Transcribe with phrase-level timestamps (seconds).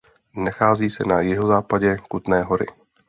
[0.35, 2.65] Nachází se na jihozápadě Kutné Hory.